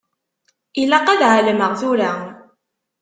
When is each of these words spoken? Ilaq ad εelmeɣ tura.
Ilaq 0.81 1.07
ad 1.13 1.21
εelmeɣ 1.31 1.71
tura. 1.79 2.11